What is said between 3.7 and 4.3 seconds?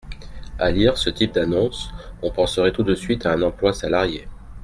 salarié.